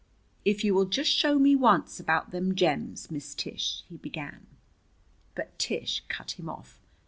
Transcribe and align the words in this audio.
"If 0.43 0.63
you 0.63 0.73
will 0.73 0.85
just 0.87 1.11
show 1.11 1.37
me 1.37 1.55
once 1.55 1.99
about 1.99 2.31
them 2.31 2.55
gems, 2.55 3.11
Miss 3.11 3.35
Tish" 3.35 3.83
he 3.87 3.97
began. 3.97 4.47
But 5.35 5.59
Tish 5.59 6.03
cut 6.09 6.39
him 6.39 6.49
off. 6.49 6.81